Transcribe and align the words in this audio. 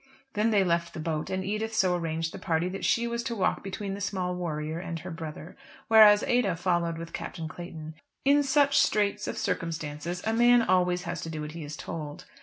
Then 0.33 0.49
they 0.49 0.63
left 0.63 0.95
the 0.95 0.99
boat, 0.99 1.29
and 1.29 1.45
Edith 1.45 1.75
so 1.75 1.95
arranged 1.95 2.33
the 2.33 2.39
party 2.39 2.67
that 2.69 2.83
she 2.83 3.07
was 3.07 3.21
to 3.21 3.35
walk 3.35 3.61
between 3.63 3.93
the 3.93 4.01
small 4.01 4.33
warrior 4.33 4.79
and 4.79 4.97
her 5.01 5.11
brother, 5.11 5.55
whereas 5.89 6.23
Ada 6.23 6.55
followed 6.55 6.97
with 6.97 7.13
Captain 7.13 7.47
Clayton. 7.47 7.93
In 8.25 8.41
such 8.41 8.79
straits 8.79 9.27
of 9.27 9.37
circumstances 9.37 10.23
a 10.25 10.33
man 10.33 10.63
always 10.63 11.03
has 11.03 11.21
to 11.21 11.29
do 11.29 11.41
what 11.41 11.51
he 11.51 11.63
is 11.63 11.77
told. 11.77 12.25